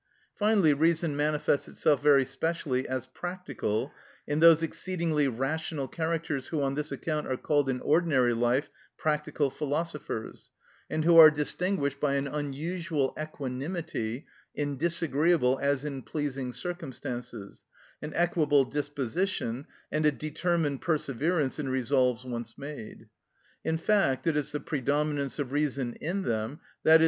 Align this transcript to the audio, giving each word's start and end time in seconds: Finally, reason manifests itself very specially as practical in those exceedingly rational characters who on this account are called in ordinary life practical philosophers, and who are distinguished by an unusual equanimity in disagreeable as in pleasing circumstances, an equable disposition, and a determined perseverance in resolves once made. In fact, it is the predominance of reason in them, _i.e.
Finally, 0.33 0.73
reason 0.73 1.15
manifests 1.15 1.67
itself 1.67 2.01
very 2.01 2.25
specially 2.25 2.87
as 2.87 3.05
practical 3.05 3.91
in 4.25 4.39
those 4.39 4.63
exceedingly 4.63 5.27
rational 5.27 5.87
characters 5.87 6.47
who 6.47 6.59
on 6.63 6.73
this 6.73 6.91
account 6.91 7.27
are 7.27 7.37
called 7.37 7.69
in 7.69 7.79
ordinary 7.81 8.33
life 8.33 8.67
practical 8.97 9.51
philosophers, 9.51 10.49
and 10.89 11.05
who 11.05 11.19
are 11.19 11.29
distinguished 11.29 11.99
by 11.99 12.15
an 12.15 12.27
unusual 12.27 13.13
equanimity 13.19 14.25
in 14.55 14.75
disagreeable 14.75 15.59
as 15.61 15.85
in 15.85 16.01
pleasing 16.01 16.51
circumstances, 16.51 17.63
an 18.01 18.11
equable 18.15 18.65
disposition, 18.65 19.67
and 19.91 20.03
a 20.03 20.11
determined 20.11 20.81
perseverance 20.81 21.59
in 21.59 21.69
resolves 21.69 22.25
once 22.25 22.57
made. 22.57 23.07
In 23.63 23.77
fact, 23.77 24.25
it 24.25 24.35
is 24.35 24.51
the 24.51 24.59
predominance 24.61 25.37
of 25.37 25.51
reason 25.51 25.93
in 25.93 26.23
them, 26.23 26.59
_i.e. 26.87 26.99